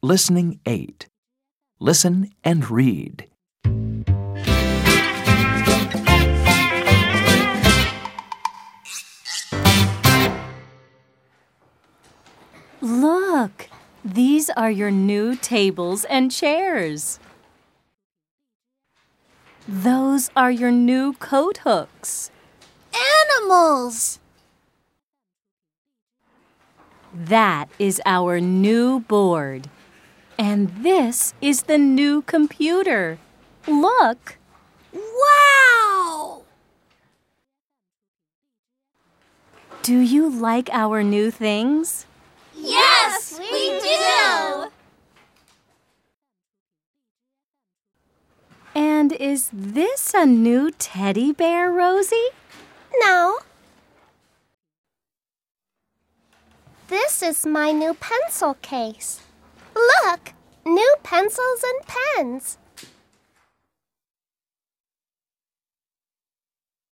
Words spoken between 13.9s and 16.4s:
these are your new tables and